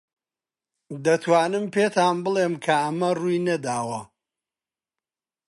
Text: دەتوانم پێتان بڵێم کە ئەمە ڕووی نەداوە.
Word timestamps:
دەتوانم 1.05 1.65
پێتان 1.75 2.15
بڵێم 2.25 2.53
کە 2.63 2.73
ئەمە 2.83 3.09
ڕووی 3.19 3.43
نەداوە. 3.47 4.01